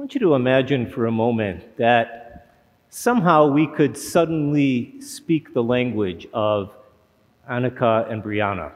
[0.00, 2.54] want you to imagine for a moment that
[2.88, 6.72] somehow we could suddenly speak the language of
[7.46, 8.72] Annika and Brianna.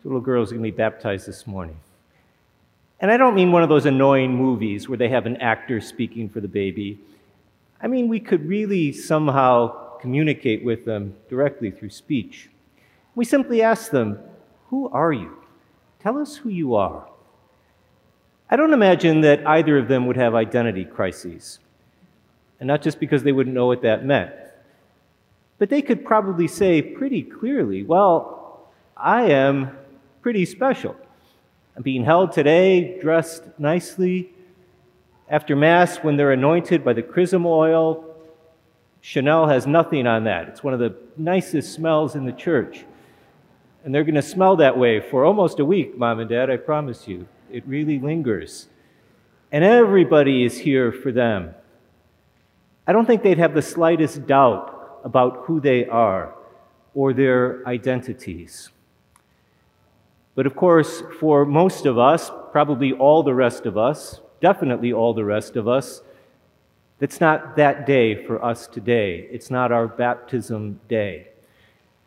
[0.00, 1.76] The little girls are going to be baptized this morning.
[2.98, 6.30] And I don't mean one of those annoying movies where they have an actor speaking
[6.30, 6.98] for the baby.
[7.82, 12.48] I mean, we could really somehow communicate with them directly through speech.
[13.14, 14.18] We simply ask them,
[14.70, 15.36] Who are you?
[16.00, 17.06] Tell us who you are.
[18.52, 21.58] I don't imagine that either of them would have identity crises.
[22.60, 24.30] And not just because they wouldn't know what that meant,
[25.58, 29.70] but they could probably say pretty clearly, Well, I am
[30.20, 30.94] pretty special.
[31.76, 34.28] I'm being held today, dressed nicely.
[35.30, 38.04] After Mass, when they're anointed by the chrism oil,
[39.00, 40.48] Chanel has nothing on that.
[40.48, 42.84] It's one of the nicest smells in the church.
[43.84, 46.56] And they're going to smell that way for almost a week, Mom and Dad, I
[46.56, 47.26] promise you.
[47.50, 48.68] It really lingers.
[49.50, 51.54] And everybody is here for them.
[52.86, 56.34] I don't think they'd have the slightest doubt about who they are
[56.94, 58.70] or their identities.
[60.34, 65.12] But of course, for most of us, probably all the rest of us, definitely all
[65.12, 66.02] the rest of us,
[66.98, 69.28] that's not that day for us today.
[69.30, 71.31] It's not our baptism day.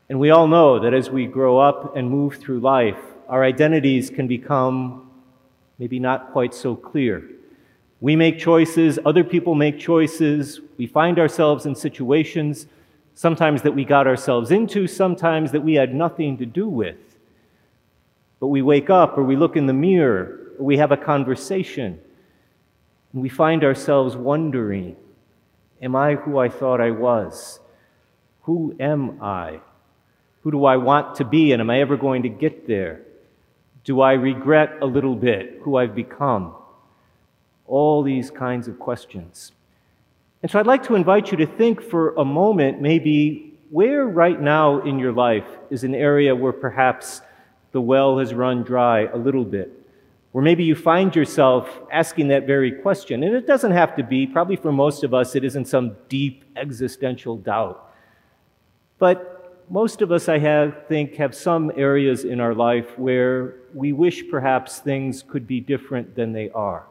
[0.09, 4.09] And we all know that as we grow up and move through life, our identities
[4.09, 5.09] can become
[5.79, 7.27] maybe not quite so clear.
[8.01, 12.67] We make choices, other people make choices, we find ourselves in situations,
[13.15, 16.97] sometimes that we got ourselves into, sometimes that we had nothing to do with.
[18.39, 21.99] But we wake up or we look in the mirror or we have a conversation
[23.11, 24.97] and we find ourselves wondering
[25.81, 27.59] Am I who I thought I was?
[28.43, 29.59] Who am I?
[30.45, 33.01] Who do I want to be and am I ever going to get there?
[33.83, 36.53] Do I regret a little bit who I've become?
[37.65, 39.53] All these kinds of questions.
[40.43, 44.39] And so I'd like to invite you to think for a moment maybe where right
[44.39, 47.21] now in your life is an area where perhaps
[47.71, 49.71] the well has run dry a little bit.
[50.31, 53.23] Or maybe you find yourself asking that very question.
[53.23, 56.43] And it doesn't have to be, probably for most of us, it isn't some deep
[56.55, 57.91] existential doubt.
[58.99, 59.34] But
[59.69, 64.29] most of us, I have, think, have some areas in our life where we wish
[64.29, 66.85] perhaps things could be different than they are.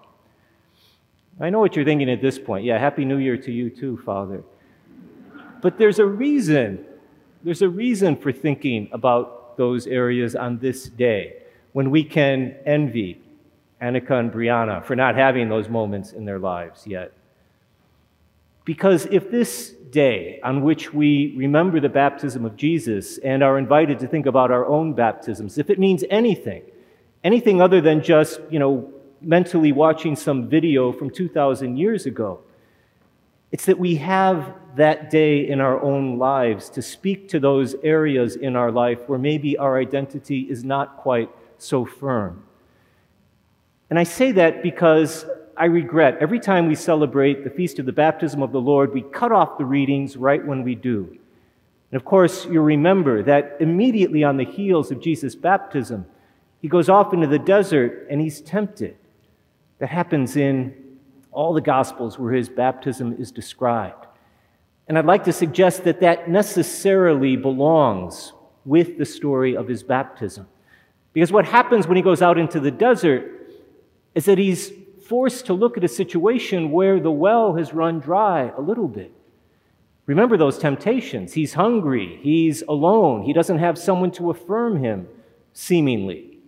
[1.41, 2.65] I know what you're thinking at this point.
[2.65, 4.43] Yeah, Happy New Year to you too, Father.
[5.61, 6.85] But there's a reason.
[7.43, 11.43] There's a reason for thinking about those areas on this day
[11.73, 13.21] when we can envy
[13.81, 17.13] Annika and Brianna for not having those moments in their lives yet.
[18.65, 23.99] Because if this day on which we remember the baptism of Jesus and are invited
[24.01, 26.63] to think about our own baptisms, if it means anything,
[27.23, 32.41] anything other than just, you know, mentally watching some video from 2,000 years ago,
[33.53, 38.35] it's that we have that day in our own lives to speak to those areas
[38.35, 42.43] in our life where maybe our identity is not quite so firm.
[43.91, 45.25] And I say that because
[45.57, 49.03] I regret every time we celebrate the feast of the baptism of the Lord, we
[49.03, 51.17] cut off the readings right when we do.
[51.91, 56.07] And of course, you remember that immediately on the heels of Jesus' baptism,
[56.61, 58.97] he goes off into the desert and he's tempted.
[59.79, 60.75] That happens in
[61.31, 64.07] all the Gospels where his baptism is described.
[64.89, 68.33] And I'd like to suggest that that necessarily belongs
[68.65, 70.49] with the story of his baptism.
[71.13, 73.53] Because what happens when he goes out into the desert
[74.15, 74.73] is that he's
[75.07, 79.13] forced to look at a situation where the well has run dry a little bit.
[80.07, 81.33] Remember those temptations.
[81.33, 85.09] He's hungry, he's alone, he doesn't have someone to affirm him,
[85.53, 86.39] seemingly.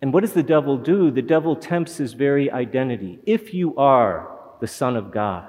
[0.00, 1.10] And what does the devil do?
[1.10, 3.18] The devil tempts his very identity.
[3.26, 5.48] If you are the Son of God,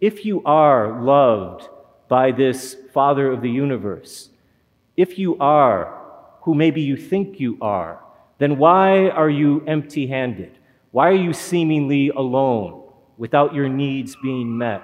[0.00, 1.68] if you are loved
[2.08, 4.28] by this Father of the universe,
[4.96, 6.02] if you are
[6.42, 8.00] who maybe you think you are,
[8.38, 10.58] then why are you empty handed?
[10.94, 12.84] Why are you seemingly alone
[13.16, 14.80] without your needs being met?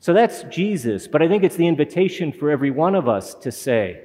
[0.00, 3.52] So that's Jesus, but I think it's the invitation for every one of us to
[3.52, 4.00] say,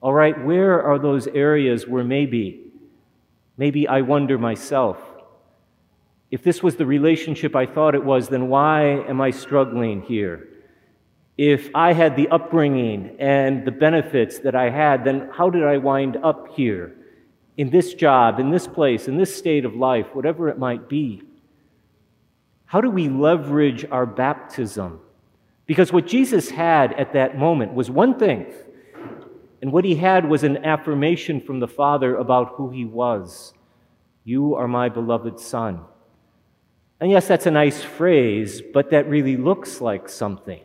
[0.00, 2.72] all right, where are those areas where maybe,
[3.58, 4.96] maybe I wonder myself?
[6.30, 10.48] If this was the relationship I thought it was, then why am I struggling here?
[11.36, 15.76] If I had the upbringing and the benefits that I had, then how did I
[15.76, 16.96] wind up here?
[17.56, 21.22] In this job, in this place, in this state of life, whatever it might be.
[22.64, 25.00] How do we leverage our baptism?
[25.66, 28.46] Because what Jesus had at that moment was one thing
[29.62, 33.52] and what he had was an affirmation from the Father about who he was.
[34.24, 35.80] You are my beloved Son.
[37.00, 40.60] And yes, that's a nice phrase, but that really looks like something.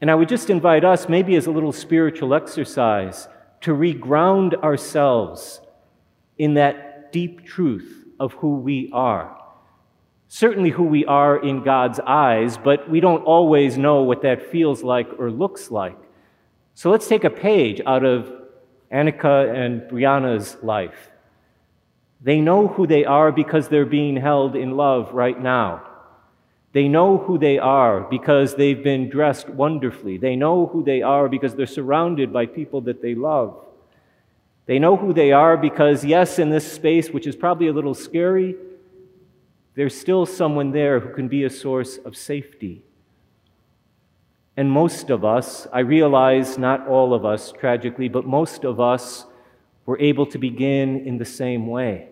[0.00, 3.28] And I would just invite us, maybe as a little spiritual exercise,
[3.64, 5.58] to reground ourselves
[6.36, 9.40] in that deep truth of who we are.
[10.28, 14.82] Certainly, who we are in God's eyes, but we don't always know what that feels
[14.82, 15.96] like or looks like.
[16.74, 18.30] So let's take a page out of
[18.92, 21.10] Annika and Brianna's life.
[22.20, 25.86] They know who they are because they're being held in love right now.
[26.74, 30.18] They know who they are because they've been dressed wonderfully.
[30.18, 33.64] They know who they are because they're surrounded by people that they love.
[34.66, 37.94] They know who they are because, yes, in this space, which is probably a little
[37.94, 38.56] scary,
[39.76, 42.82] there's still someone there who can be a source of safety.
[44.56, 49.26] And most of us, I realize not all of us tragically, but most of us
[49.86, 52.08] were able to begin in the same way.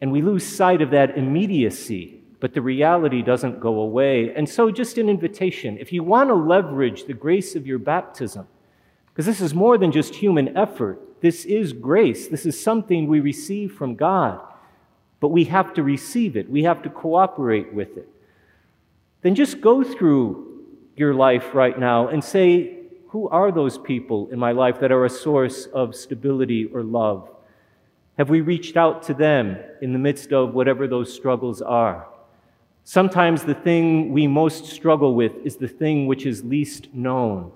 [0.00, 4.32] And we lose sight of that immediacy, but the reality doesn't go away.
[4.34, 8.46] And so, just an invitation if you want to leverage the grace of your baptism,
[9.08, 12.28] because this is more than just human effort, this is grace.
[12.28, 14.40] This is something we receive from God,
[15.20, 18.08] but we have to receive it, we have to cooperate with it.
[19.22, 20.64] Then just go through
[20.96, 25.04] your life right now and say, Who are those people in my life that are
[25.04, 27.28] a source of stability or love?
[28.16, 32.06] Have we reached out to them in the midst of whatever those struggles are?
[32.90, 37.52] Sometimes the thing we most struggle with is the thing which is least known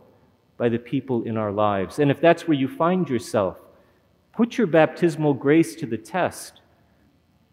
[0.58, 1.98] by the people in our lives.
[1.98, 3.56] And if that's where you find yourself,
[4.34, 6.60] put your baptismal grace to the test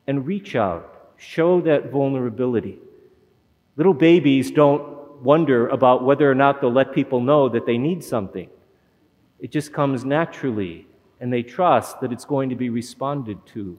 [0.07, 1.13] and reach out.
[1.15, 2.79] Show that vulnerability.
[3.77, 8.03] Little babies don't wonder about whether or not they'll let people know that they need
[8.03, 8.49] something.
[9.39, 10.85] It just comes naturally,
[11.21, 13.77] and they trust that it's going to be responded to.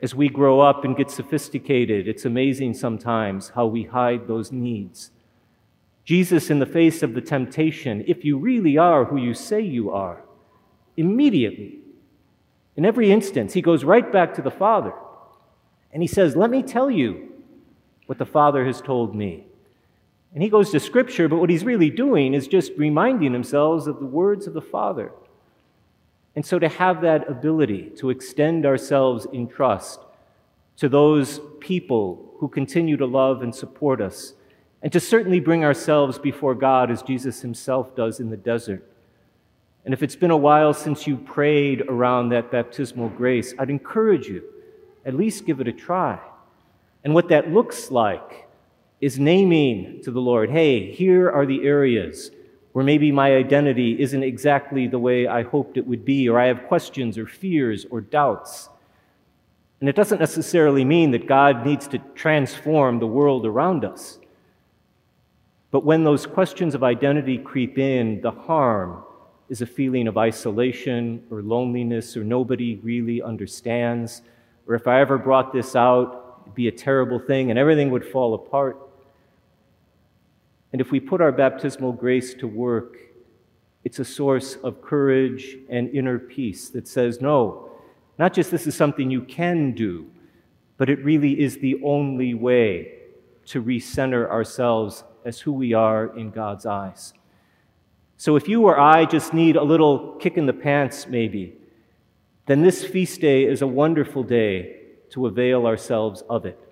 [0.00, 5.10] As we grow up and get sophisticated, it's amazing sometimes how we hide those needs.
[6.04, 9.90] Jesus, in the face of the temptation, if you really are who you say you
[9.90, 10.22] are,
[10.96, 11.78] immediately,
[12.76, 14.92] in every instance, he goes right back to the Father
[15.92, 17.32] and he says, Let me tell you
[18.06, 19.46] what the Father has told me.
[20.32, 23.98] And he goes to Scripture, but what he's really doing is just reminding himself of
[23.98, 25.12] the words of the Father.
[26.36, 30.00] And so to have that ability to extend ourselves in trust
[30.76, 34.34] to those people who continue to love and support us,
[34.80, 38.88] and to certainly bring ourselves before God as Jesus himself does in the desert.
[39.84, 44.28] And if it's been a while since you prayed around that baptismal grace, I'd encourage
[44.28, 44.44] you,
[45.04, 46.20] at least give it a try.
[47.02, 48.48] And what that looks like
[49.00, 52.30] is naming to the Lord, hey, here are the areas
[52.72, 56.46] where maybe my identity isn't exactly the way I hoped it would be, or I
[56.46, 58.68] have questions or fears or doubts.
[59.80, 64.18] And it doesn't necessarily mean that God needs to transform the world around us.
[65.70, 69.04] But when those questions of identity creep in, the harm
[69.48, 74.22] is a feeling of isolation or loneliness or nobody really understands.
[74.66, 78.04] Or if I ever brought this out, it'd be a terrible thing and everything would
[78.04, 78.87] fall apart.
[80.72, 82.96] And if we put our baptismal grace to work,
[83.84, 87.70] it's a source of courage and inner peace that says, no,
[88.18, 90.10] not just this is something you can do,
[90.76, 92.94] but it really is the only way
[93.46, 97.14] to recenter ourselves as who we are in God's eyes.
[98.16, 101.54] So if you or I just need a little kick in the pants, maybe,
[102.46, 104.76] then this feast day is a wonderful day
[105.10, 106.67] to avail ourselves of it.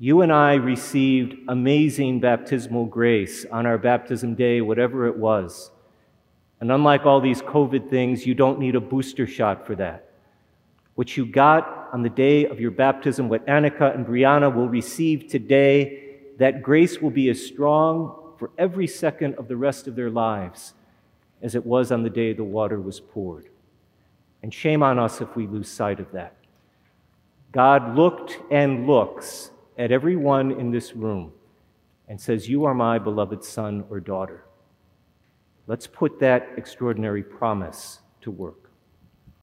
[0.00, 5.72] You and I received amazing baptismal grace on our baptism day, whatever it was.
[6.60, 10.10] And unlike all these COVID things, you don't need a booster shot for that.
[10.94, 15.26] What you got on the day of your baptism, what Annika and Brianna will receive
[15.26, 20.10] today, that grace will be as strong for every second of the rest of their
[20.10, 20.74] lives
[21.42, 23.48] as it was on the day the water was poured.
[24.44, 26.36] And shame on us if we lose sight of that.
[27.50, 31.32] God looked and looks at everyone in this room
[32.08, 34.44] and says, You are my beloved son or daughter.
[35.66, 38.67] Let's put that extraordinary promise to work.